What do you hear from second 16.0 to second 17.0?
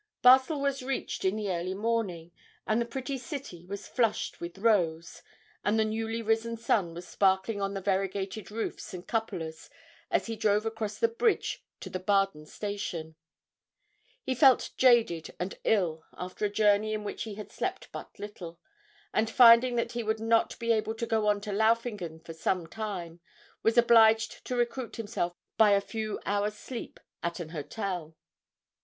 after a journey